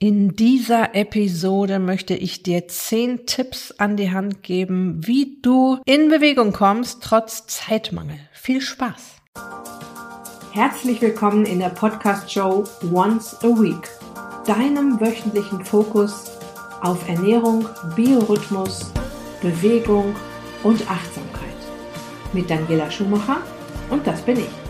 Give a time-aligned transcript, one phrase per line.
[0.00, 6.08] In dieser Episode möchte ich dir zehn Tipps an die Hand geben, wie du in
[6.08, 8.16] Bewegung kommst, trotz Zeitmangel.
[8.30, 9.16] Viel Spaß!
[10.52, 13.88] Herzlich willkommen in der Podcast-Show Once a Week,
[14.46, 16.30] deinem wöchentlichen Fokus
[16.80, 18.92] auf Ernährung, Biorhythmus,
[19.42, 20.14] Bewegung
[20.62, 21.42] und Achtsamkeit.
[22.32, 23.38] Mit Daniela Schumacher
[23.90, 24.67] und das bin ich.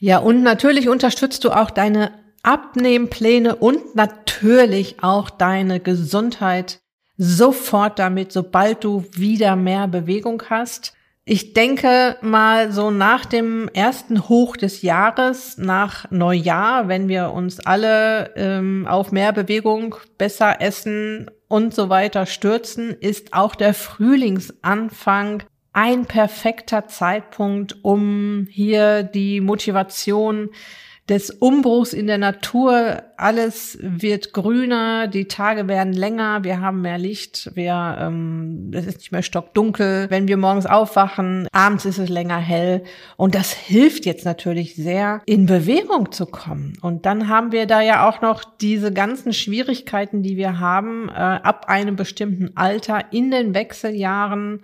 [0.00, 6.80] Ja, und natürlich unterstützt du auch deine Abnehmpläne und natürlich auch deine Gesundheit
[7.18, 10.94] sofort damit, sobald du wieder mehr Bewegung hast.
[11.26, 17.60] Ich denke mal so nach dem ersten Hoch des Jahres, nach Neujahr, wenn wir uns
[17.60, 25.42] alle ähm, auf mehr Bewegung, besser essen und so weiter stürzen, ist auch der Frühlingsanfang
[25.72, 30.50] ein perfekter Zeitpunkt, um hier die Motivation
[31.10, 33.02] des Umbruchs in der Natur.
[33.16, 38.98] Alles wird grüner, die Tage werden länger, wir haben mehr Licht, wir, ähm, es ist
[38.98, 40.06] nicht mehr stockdunkel.
[40.08, 42.84] Wenn wir morgens aufwachen, abends ist es länger hell.
[43.16, 46.78] Und das hilft jetzt natürlich sehr, in Bewegung zu kommen.
[46.80, 51.12] Und dann haben wir da ja auch noch diese ganzen Schwierigkeiten, die wir haben, äh,
[51.12, 54.62] ab einem bestimmten Alter in den Wechseljahren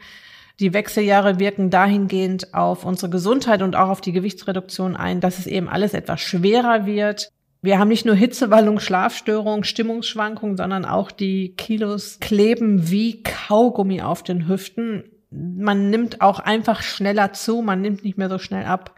[0.61, 5.47] die Wechseljahre wirken dahingehend auf unsere Gesundheit und auch auf die Gewichtsreduktion ein, dass es
[5.47, 7.31] eben alles etwas schwerer wird.
[7.61, 14.23] Wir haben nicht nur Hitzewallung, Schlafstörung, Stimmungsschwankungen, sondern auch die Kilos kleben wie Kaugummi auf
[14.23, 15.05] den Hüften.
[15.31, 18.95] Man nimmt auch einfach schneller zu, man nimmt nicht mehr so schnell ab.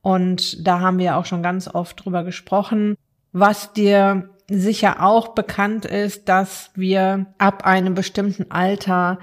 [0.00, 2.96] Und da haben wir auch schon ganz oft drüber gesprochen.
[3.32, 9.18] Was dir sicher auch bekannt ist, dass wir ab einem bestimmten Alter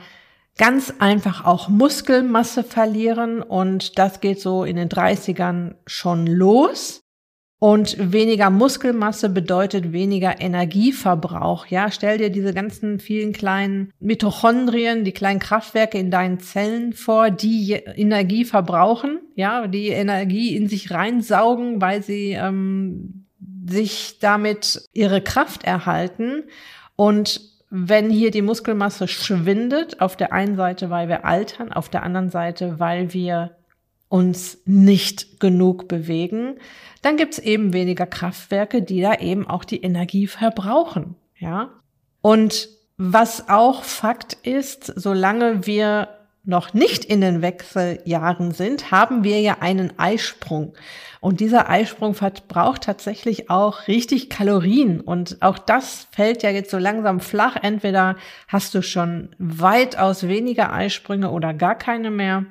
[0.57, 7.01] ganz einfach auch Muskelmasse verlieren und das geht so in den 30ern schon los.
[7.63, 11.67] Und weniger Muskelmasse bedeutet weniger Energieverbrauch.
[11.67, 17.29] Ja, stell dir diese ganzen vielen kleinen Mitochondrien, die kleinen Kraftwerke in deinen Zellen vor,
[17.29, 23.27] die Energie verbrauchen, ja, die Energie in sich reinsaugen, weil sie ähm,
[23.69, 26.45] sich damit ihre Kraft erhalten.
[26.95, 32.03] Und wenn hier die Muskelmasse schwindet, auf der einen Seite, weil wir altern, auf der
[32.03, 33.55] anderen Seite, weil wir
[34.09, 36.59] uns nicht genug bewegen,
[37.01, 41.15] dann gibt's eben weniger Kraftwerke, die da eben auch die Energie verbrauchen.
[41.39, 41.69] Ja.
[42.21, 42.67] Und
[42.97, 46.09] was auch Fakt ist, solange wir
[46.43, 50.73] noch nicht in den Wechseljahren sind, haben wir ja einen Eisprung.
[51.19, 55.01] Und dieser Eisprung verbraucht tatsächlich auch richtig Kalorien.
[55.01, 57.57] Und auch das fällt ja jetzt so langsam flach.
[57.61, 58.15] Entweder
[58.47, 62.45] hast du schon weitaus weniger Eisprünge oder gar keine mehr.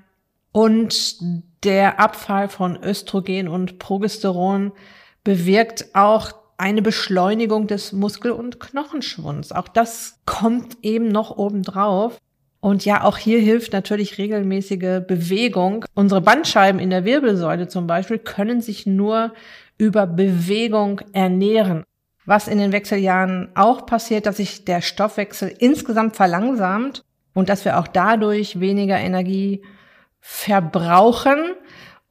[0.53, 1.17] Und
[1.65, 4.73] der Abfall von Östrogen und Progesteron
[5.25, 9.51] bewirkt auch eine Beschleunigung des Muskel- und Knochenschwunds.
[9.51, 12.19] Auch das kommt eben noch obendrauf.
[12.61, 15.87] Und ja, auch hier hilft natürlich regelmäßige Bewegung.
[15.95, 19.33] Unsere Bandscheiben in der Wirbelsäule zum Beispiel können sich nur
[19.79, 21.85] über Bewegung ernähren.
[22.27, 27.79] Was in den Wechseljahren auch passiert, dass sich der Stoffwechsel insgesamt verlangsamt und dass wir
[27.79, 29.63] auch dadurch weniger Energie
[30.21, 31.55] verbrauchen.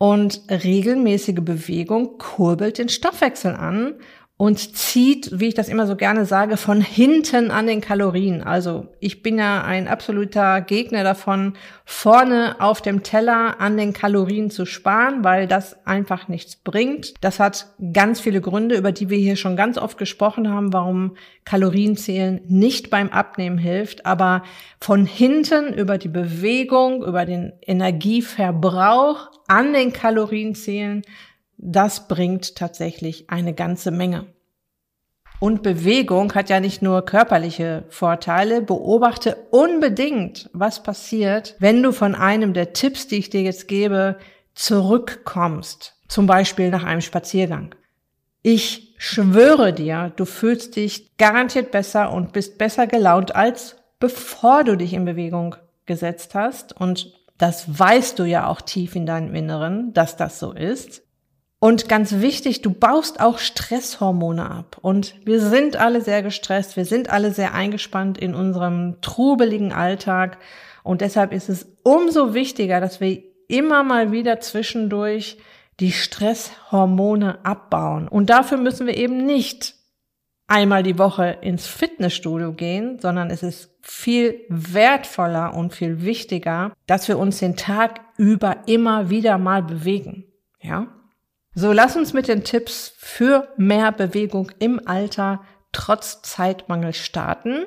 [0.01, 3.95] Und regelmäßige Bewegung kurbelt den Stoffwechsel an
[4.41, 8.41] und zieht, wie ich das immer so gerne sage, von hinten an den Kalorien.
[8.41, 14.49] Also ich bin ja ein absoluter Gegner davon, vorne auf dem Teller an den Kalorien
[14.49, 17.15] zu sparen, weil das einfach nichts bringt.
[17.19, 21.17] Das hat ganz viele Gründe, über die wir hier schon ganz oft gesprochen haben, warum
[21.43, 24.05] Kalorienzählen nicht beim Abnehmen hilft.
[24.05, 24.43] Aber
[24.79, 31.01] von hinten über die Bewegung, über den Energieverbrauch an den Kalorienzählen
[31.61, 34.25] das bringt tatsächlich eine ganze Menge.
[35.39, 38.61] Und Bewegung hat ja nicht nur körperliche Vorteile.
[38.61, 44.17] Beobachte unbedingt, was passiert, wenn du von einem der Tipps, die ich dir jetzt gebe,
[44.53, 45.95] zurückkommst.
[46.07, 47.75] Zum Beispiel nach einem Spaziergang.
[48.41, 54.77] Ich schwöre dir, du fühlst dich garantiert besser und bist besser gelaunt als bevor du
[54.77, 55.55] dich in Bewegung
[55.85, 56.73] gesetzt hast.
[56.73, 61.03] Und das weißt du ja auch tief in deinem Inneren, dass das so ist.
[61.59, 64.77] Und ganz wichtig, du baust auch Stresshormone ab.
[64.81, 70.37] Und wir sind alle sehr gestresst, wir sind alle sehr eingespannt in unserem trubeligen Alltag.
[70.83, 75.37] Und deshalb ist es umso wichtiger, dass wir immer mal wieder zwischendurch
[75.81, 78.07] die Stresshormone abbauen.
[78.07, 79.75] Und dafür müssen wir eben nicht
[80.47, 87.07] einmal die Woche ins Fitnessstudio gehen, sondern es ist viel wertvoller und viel wichtiger, dass
[87.07, 90.25] wir uns den Tag über immer wieder mal bewegen.
[90.61, 90.87] Ja?
[91.55, 95.41] So, lass uns mit den Tipps für mehr Bewegung im Alter
[95.71, 97.65] trotz Zeitmangel starten.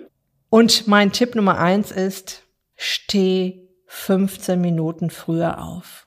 [0.48, 2.42] Und mein Tipp Nummer eins ist,
[2.76, 6.06] steh 15 Minuten früher auf.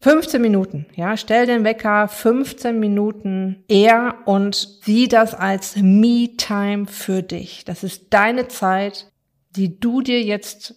[0.00, 7.22] 15 Minuten, ja, stell den Wecker 15 Minuten eher und sieh das als Me-Time für
[7.22, 7.64] dich.
[7.64, 9.12] Das ist deine Zeit,
[9.50, 10.74] die du dir jetzt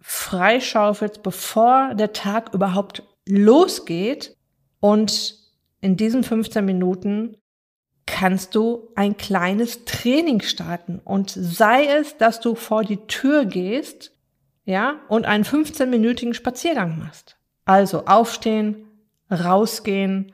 [0.00, 4.36] freischaufelst, bevor der Tag überhaupt losgeht.
[4.78, 5.47] Und
[5.80, 7.36] in diesen 15 Minuten
[8.06, 11.00] kannst du ein kleines Training starten.
[11.04, 14.12] Und sei es, dass du vor die Tür gehst,
[14.64, 17.36] ja, und einen 15-minütigen Spaziergang machst.
[17.64, 18.86] Also aufstehen,
[19.30, 20.32] rausgehen,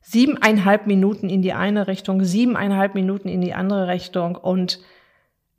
[0.00, 4.80] siebeneinhalb Minuten in die eine Richtung, siebeneinhalb Minuten in die andere Richtung und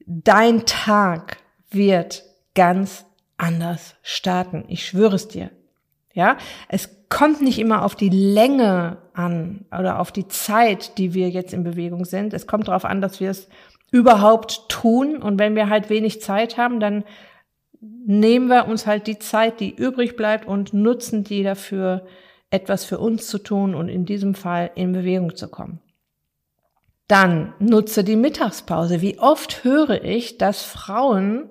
[0.06, 1.38] dein Tag
[1.70, 2.24] wird
[2.56, 3.06] ganz
[3.36, 4.64] anders starten.
[4.70, 5.52] Ich schwöre es dir.
[6.14, 6.38] Ja,
[6.70, 11.54] es kommt nicht immer auf die Länge an oder auf die Zeit, die wir jetzt
[11.54, 12.34] in Bewegung sind.
[12.34, 13.50] Es kommt darauf an, dass wir es
[13.92, 15.18] überhaupt tun.
[15.18, 17.04] Und wenn wir halt wenig Zeit haben, dann
[17.82, 22.06] nehmen wir uns halt die Zeit, die übrig bleibt und nutzen die dafür,
[22.50, 25.82] etwas für uns zu tun und in diesem Fall in Bewegung zu kommen.
[27.08, 29.02] Dann nutze die Mittagspause.
[29.02, 31.50] Wie oft höre ich, dass Frauen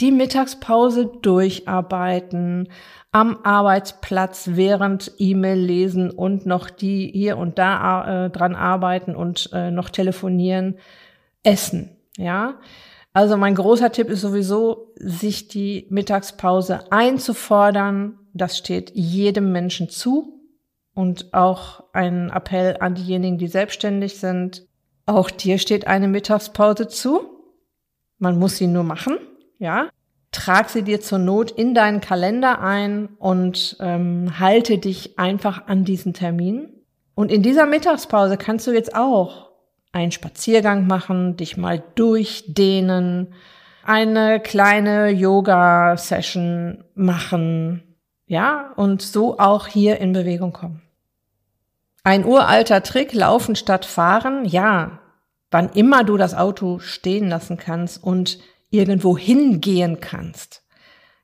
[0.00, 2.68] die Mittagspause durcharbeiten,
[3.12, 9.50] am Arbeitsplatz während E-Mail lesen und noch die hier und da äh, dran arbeiten und
[9.52, 10.78] äh, noch telefonieren,
[11.42, 11.96] essen.
[12.16, 12.60] Ja,
[13.12, 18.18] also mein großer Tipp ist sowieso, sich die Mittagspause einzufordern.
[18.32, 20.36] Das steht jedem Menschen zu.
[20.94, 24.66] Und auch ein Appell an diejenigen, die selbstständig sind.
[25.06, 27.20] Auch dir steht eine Mittagspause zu.
[28.18, 29.18] Man muss sie nur machen,
[29.60, 29.90] ja.
[30.32, 35.84] Trag sie dir zur Not in deinen Kalender ein und ähm, halte dich einfach an
[35.84, 36.68] diesen Termin.
[37.14, 39.50] Und in dieser Mittagspause kannst du jetzt auch
[39.92, 43.34] einen Spaziergang machen, dich mal durchdehnen,
[43.84, 47.82] eine kleine Yoga-Session machen,
[48.26, 50.82] ja, und so auch hier in Bewegung kommen.
[52.04, 55.00] Ein uralter Trick, laufen statt fahren, ja,
[55.50, 58.38] wann immer du das Auto stehen lassen kannst und
[58.70, 60.62] irgendwo hingehen kannst,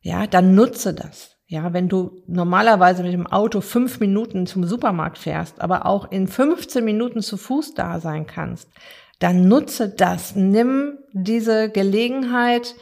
[0.01, 1.37] ja, dann nutze das.
[1.49, 6.27] Ja, wenn du normalerweise mit dem Auto fünf Minuten zum Supermarkt fährst, aber auch in
[6.27, 8.69] 15 Minuten zu Fuß da sein kannst,
[9.21, 10.35] dann nutze das.
[10.35, 12.75] Nimm diese Gelegenheit,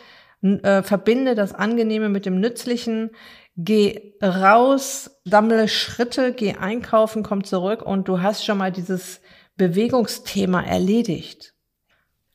[0.43, 3.11] äh, verbinde das Angenehme mit dem Nützlichen,
[3.57, 9.21] geh raus, sammle Schritte, geh einkaufen, komm zurück und du hast schon mal dieses
[9.57, 11.54] Bewegungsthema erledigt.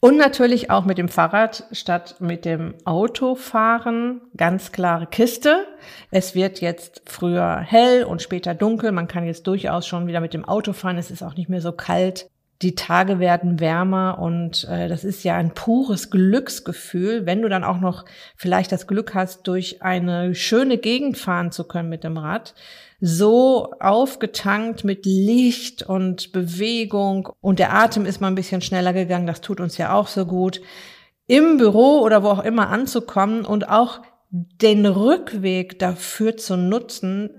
[0.02, 4.22] Und natürlich auch mit dem Fahrrad statt mit dem Auto fahren.
[4.38, 5.68] Ganz klare Kiste.
[6.10, 8.94] Es wird jetzt früher hell und später dunkel.
[8.94, 10.98] Man kann jetzt durchaus schon wieder mit dem Auto fahren.
[10.98, 12.30] Es ist auch nicht mehr so kalt.
[12.62, 17.64] Die Tage werden wärmer und äh, das ist ja ein pures Glücksgefühl, wenn du dann
[17.64, 18.04] auch noch
[18.36, 22.54] vielleicht das Glück hast, durch eine schöne Gegend fahren zu können mit dem Rad
[23.02, 29.28] so aufgetankt mit Licht und Bewegung und der Atem ist mal ein bisschen schneller gegangen,
[29.28, 30.62] das tut uns ja auch so gut,
[31.28, 34.02] im Büro oder wo auch immer anzukommen und auch
[34.32, 37.30] den Rückweg dafür zu nutzen,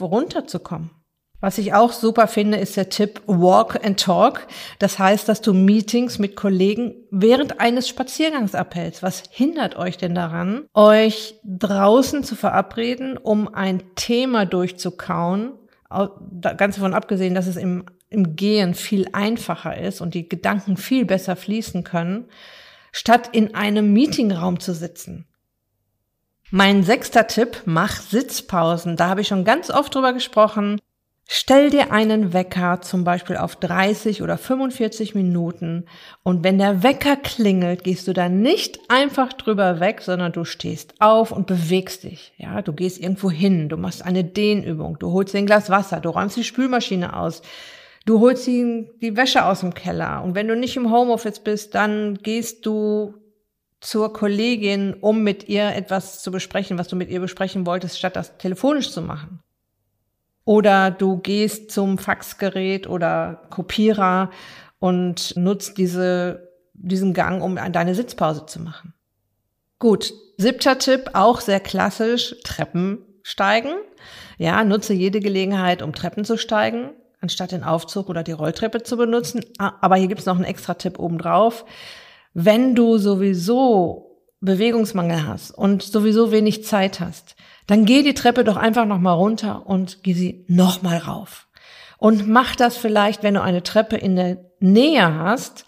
[0.00, 0.90] runterzukommen.
[1.40, 4.46] Was ich auch super finde, ist der Tipp Walk and Talk.
[4.78, 9.02] Das heißt, dass du Meetings mit Kollegen während eines Spaziergangs abhältst.
[9.02, 15.52] Was hindert euch denn daran, euch draußen zu verabreden, um ein Thema durchzukauen?
[16.42, 21.06] Ganz davon abgesehen, dass es im, im Gehen viel einfacher ist und die Gedanken viel
[21.06, 22.26] besser fließen können,
[22.92, 25.26] statt in einem Meetingraum zu sitzen.
[26.52, 28.96] Mein sechster Tipp, mach Sitzpausen.
[28.96, 30.80] Da habe ich schon ganz oft drüber gesprochen.
[31.32, 35.84] Stell dir einen Wecker zum Beispiel auf 30 oder 45 Minuten
[36.24, 40.94] und wenn der Wecker klingelt, gehst du dann nicht einfach drüber weg, sondern du stehst
[40.98, 42.32] auf und bewegst dich.
[42.36, 46.00] Ja, du gehst irgendwo hin, du machst eine Dehnübung, du holst dir ein Glas Wasser,
[46.00, 47.42] du räumst die Spülmaschine aus,
[48.06, 51.76] du holst die, die Wäsche aus dem Keller und wenn du nicht im Homeoffice bist,
[51.76, 53.14] dann gehst du
[53.80, 58.16] zur Kollegin, um mit ihr etwas zu besprechen, was du mit ihr besprechen wolltest, statt
[58.16, 59.38] das telefonisch zu machen.
[60.44, 64.30] Oder du gehst zum Faxgerät oder Kopierer
[64.78, 68.94] und nutzt diese, diesen Gang, um deine Sitzpause zu machen.
[69.78, 73.72] Gut, siebter Tipp, auch sehr klassisch, Treppen steigen.
[74.38, 78.96] Ja, nutze jede Gelegenheit, um Treppen zu steigen, anstatt den Aufzug oder die Rolltreppe zu
[78.96, 79.44] benutzen.
[79.58, 81.64] Aber hier gibt's noch einen extra Tipp obendrauf.
[82.32, 84.09] wenn du sowieso
[84.40, 89.66] Bewegungsmangel hast und sowieso wenig Zeit hast, dann geh die Treppe doch einfach nochmal runter
[89.66, 91.48] und geh sie nochmal rauf.
[91.98, 95.66] Und mach das vielleicht, wenn du eine Treppe in der Nähe hast,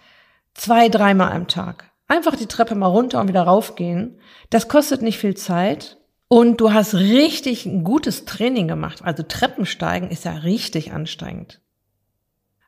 [0.55, 1.91] zwei, dreimal am Tag.
[2.09, 4.19] Einfach die Treppe mal runter und wieder raufgehen.
[4.51, 5.99] Das kostet nicht viel Zeit.
[6.29, 9.03] Und du hast richtig ein gutes Training gemacht.
[9.03, 11.62] Also Treppensteigen ist ja richtig anstrengend.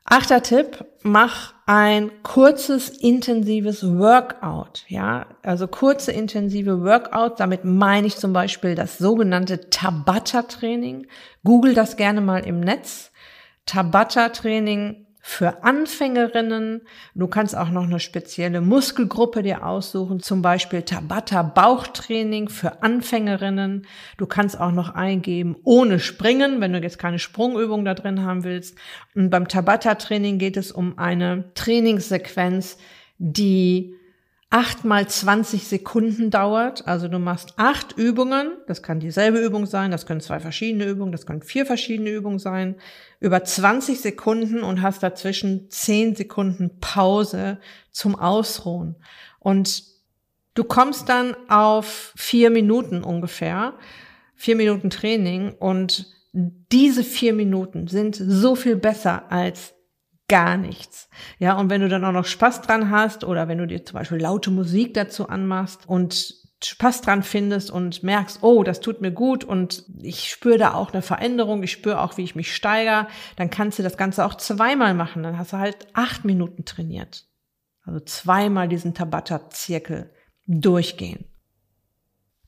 [0.07, 4.83] Achter Tipp, mach ein kurzes, intensives Workout.
[4.87, 7.39] Ja, also kurze, intensive Workout.
[7.39, 11.07] Damit meine ich zum Beispiel das sogenannte Tabata-Training.
[11.43, 13.11] Google das gerne mal im Netz.
[13.65, 16.81] Tabata-Training für Anfängerinnen.
[17.15, 23.87] Du kannst auch noch eine spezielle Muskelgruppe dir aussuchen, zum Beispiel Tabata Bauchtraining für Anfängerinnen.
[24.17, 28.43] Du kannst auch noch eingeben ohne Springen, wenn du jetzt keine Sprungübung da drin haben
[28.43, 28.77] willst.
[29.15, 32.77] Und beim Tabata Training geht es um eine Trainingssequenz,
[33.17, 33.95] die
[34.49, 36.87] acht mal 20 Sekunden dauert.
[36.87, 38.51] Also du machst acht Übungen.
[38.67, 39.91] Das kann dieselbe Übung sein.
[39.91, 41.11] Das können zwei verschiedene Übungen.
[41.11, 42.75] Das können vier verschiedene Übungen sein.
[43.19, 47.59] Über 20 Sekunden und hast dazwischen zehn Sekunden Pause
[47.91, 48.95] zum Ausruhen.
[49.39, 49.83] Und
[50.53, 53.73] du kommst dann auf vier Minuten ungefähr.
[54.35, 59.74] Vier Minuten Training und diese vier Minuten sind so viel besser als
[60.27, 61.09] gar nichts.
[61.39, 63.99] Ja, und wenn du dann auch noch Spaß dran hast oder wenn du dir zum
[63.99, 69.11] Beispiel laute Musik dazu anmachst und Spaß dran findest und merkst, oh, das tut mir
[69.11, 73.07] gut und ich spüre da auch eine Veränderung, ich spüre auch, wie ich mich steigere,
[73.35, 75.21] dann kannst du das Ganze auch zweimal machen.
[75.23, 77.25] Dann hast du halt acht Minuten trainiert.
[77.83, 80.09] Also zweimal diesen Tabata-Zirkel
[80.47, 81.25] durchgehen.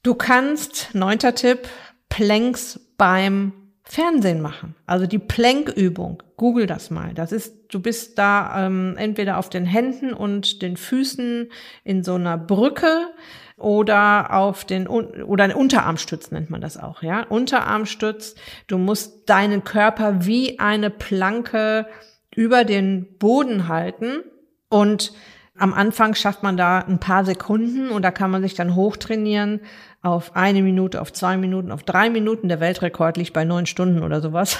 [0.02, 1.68] Du kannst, neunter Tipp,
[2.10, 4.76] Planks beim Fernsehen machen.
[4.86, 6.22] Also die Plankübung.
[6.36, 7.14] Google das mal.
[7.14, 11.50] Das ist, du bist da ähm, entweder auf den Händen und den Füßen
[11.84, 13.08] in so einer Brücke
[13.56, 17.24] oder auf den oder ein Unterarmstütz nennt man das auch, ja?
[17.24, 18.36] Unterarmstütz.
[18.68, 21.88] Du musst deinen Körper wie eine Planke
[22.36, 24.22] über den Boden halten
[24.70, 25.14] und
[25.58, 29.62] am Anfang schafft man da ein paar Sekunden und da kann man sich dann hochtrainieren
[30.08, 32.48] auf eine Minute, auf zwei Minuten, auf drei Minuten.
[32.48, 34.58] Der Weltrekord liegt bei neun Stunden oder sowas.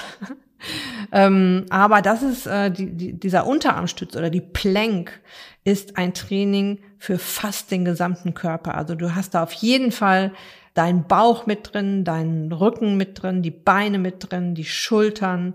[1.12, 5.20] ähm, aber das ist äh, die, die, dieser Unterarmstütz oder die Plank
[5.64, 8.74] ist ein Training für fast den gesamten Körper.
[8.76, 10.32] Also du hast da auf jeden Fall
[10.74, 15.54] deinen Bauch mit drin, deinen Rücken mit drin, die Beine mit drin, die Schultern,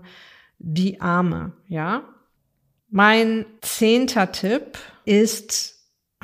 [0.58, 2.02] die Arme, ja.
[2.90, 5.73] Mein zehnter Tipp ist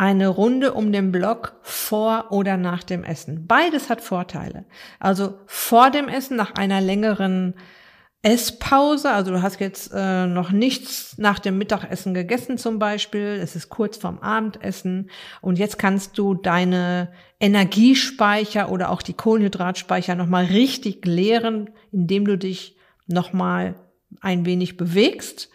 [0.01, 3.47] eine Runde um den Block vor oder nach dem Essen.
[3.47, 4.65] Beides hat Vorteile.
[4.99, 7.53] Also vor dem Essen nach einer längeren
[8.23, 13.57] Esspause, also du hast jetzt äh, noch nichts nach dem Mittagessen gegessen zum Beispiel, es
[13.57, 15.11] ist kurz vorm Abendessen
[15.43, 22.39] und jetzt kannst du deine Energiespeicher oder auch die Kohlenhydratspeicher nochmal richtig leeren, indem du
[22.39, 22.75] dich
[23.07, 23.75] nochmal
[24.23, 25.51] ein wenig bewegst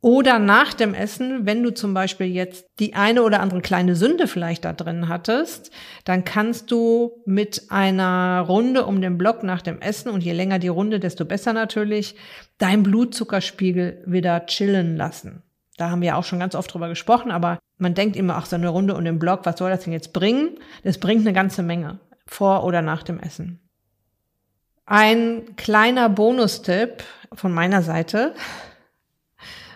[0.00, 4.28] oder nach dem Essen, wenn du zum Beispiel jetzt die eine oder andere kleine Sünde
[4.28, 5.72] vielleicht da drin hattest,
[6.04, 10.60] dann kannst du mit einer Runde um den Block nach dem Essen und je länger
[10.60, 12.14] die Runde, desto besser natürlich,
[12.58, 15.42] dein Blutzuckerspiegel wieder chillen lassen.
[15.76, 18.56] Da haben wir auch schon ganz oft drüber gesprochen, aber man denkt immer, ach, so
[18.56, 20.58] eine Runde um den Block, was soll das denn jetzt bringen?
[20.84, 23.60] Das bringt eine ganze Menge vor oder nach dem Essen.
[24.86, 27.02] Ein kleiner Bonustipp
[27.32, 28.34] von meiner Seite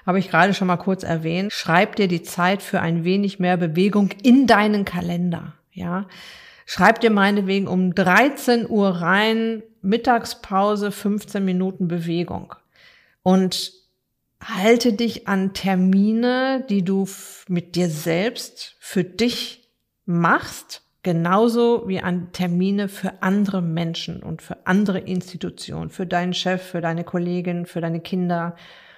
[0.07, 1.53] habe ich gerade schon mal kurz erwähnt.
[1.53, 5.55] Schreib dir die Zeit für ein wenig mehr Bewegung in deinen Kalender.
[5.73, 6.07] Ja,
[6.67, 12.55] schreib dir meinetwegen um 13 Uhr rein, Mittagspause, 15 Minuten Bewegung.
[13.23, 13.73] Und
[14.43, 17.09] halte dich an Termine, die du
[17.49, 19.71] mit dir selbst für dich
[20.05, 26.63] machst, genauso wie an Termine für andere Menschen und für andere Institutionen, für deinen Chef,
[26.63, 28.57] für deine Kollegin, für deine Kinder,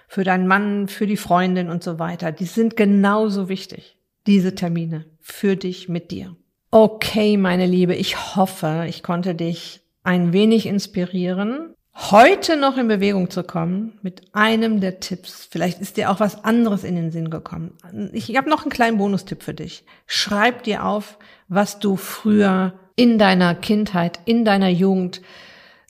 [0.09, 2.33] für deinen Mann, für die Freundin und so weiter.
[2.33, 3.97] Die sind genauso wichtig,
[4.27, 6.37] diese Termine, für dich, mit dir.
[6.71, 13.31] Okay, meine Liebe, ich hoffe, ich konnte dich ein wenig inspirieren, heute noch in Bewegung
[13.31, 15.49] zu kommen mit einem der Tipps.
[15.51, 17.75] Vielleicht ist dir auch was anderes in den Sinn gekommen.
[18.13, 19.85] Ich habe noch einen kleinen Bonustipp für dich.
[20.07, 21.19] Schreib dir auf,
[21.49, 25.23] was du früher in deiner Kindheit, in deiner Jugend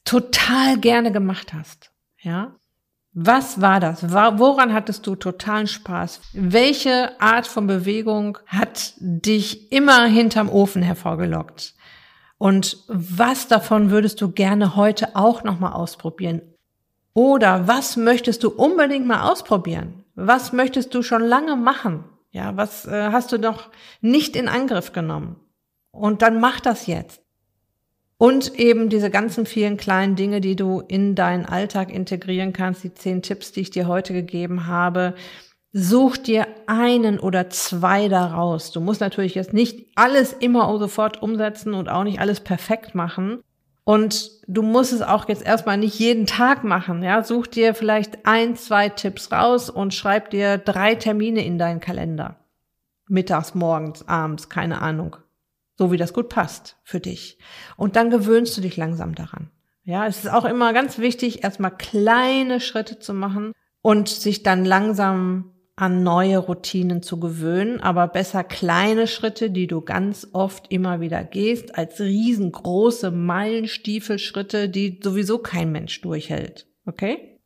[0.04, 1.90] total gerne gemacht hast.
[2.21, 2.54] Ja?
[3.16, 4.12] Was war das?
[4.12, 6.21] Woran hattest du totalen Spaß?
[6.33, 11.75] Welche Art von Bewegung hat dich immer hinterm Ofen hervorgelockt?
[12.38, 16.42] Und was davon würdest du gerne heute auch nochmal ausprobieren?
[17.14, 20.04] Oder was möchtest du unbedingt mal ausprobieren?
[20.16, 22.04] Was möchtest du schon lange machen?
[22.33, 25.37] Ja, was äh, hast du noch nicht in Angriff genommen?
[25.92, 27.23] Und dann mach das jetzt.
[28.24, 32.94] Und eben diese ganzen vielen kleinen Dinge, die du in deinen Alltag integrieren kannst, die
[32.94, 35.14] zehn Tipps, die ich dir heute gegeben habe.
[35.74, 38.70] Such dir einen oder zwei daraus.
[38.70, 43.40] Du musst natürlich jetzt nicht alles immer sofort umsetzen und auch nicht alles perfekt machen.
[43.84, 47.02] Und du musst es auch jetzt erstmal nicht jeden Tag machen.
[47.02, 51.80] Ja, such dir vielleicht ein, zwei Tipps raus und schreib dir drei Termine in deinen
[51.80, 52.36] Kalender.
[53.06, 55.18] Mittags, morgens, abends, keine Ahnung
[55.76, 57.38] so wie das gut passt für dich.
[57.76, 59.50] Und dann gewöhnst du dich langsam daran.
[59.84, 63.52] Ja, es ist auch immer ganz wichtig, erstmal kleine Schritte zu machen
[63.82, 69.80] und sich dann langsam an neue Routinen zu gewöhnen, aber besser kleine Schritte, die du
[69.80, 76.68] ganz oft immer wieder gehst, als riesengroße Meilenstiefelschritte, die sowieso kein Mensch durchhält.
[76.86, 77.40] Okay?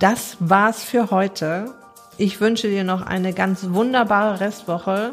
[0.00, 1.74] Das war's für heute.
[2.16, 5.12] Ich wünsche dir noch eine ganz wunderbare Restwoche.